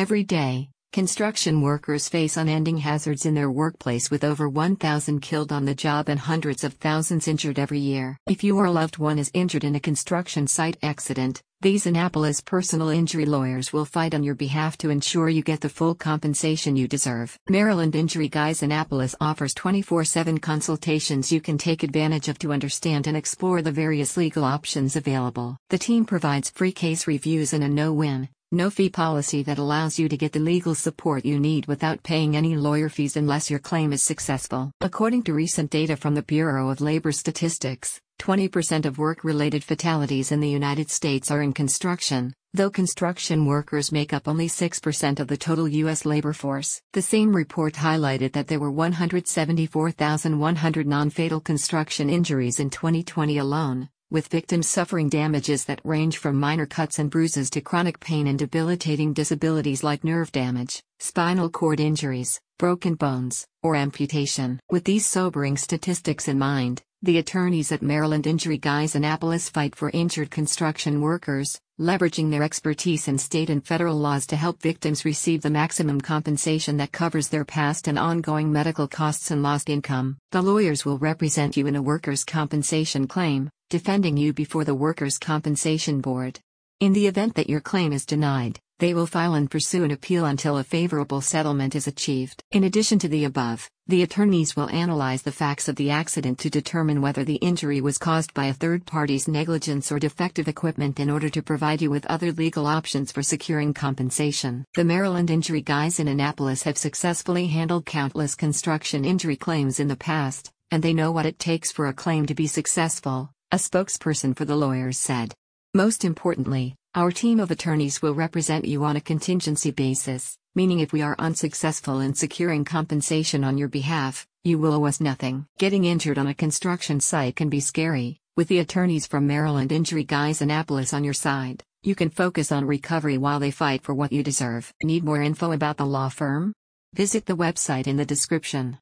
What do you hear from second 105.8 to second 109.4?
in Annapolis have successfully handled countless construction injury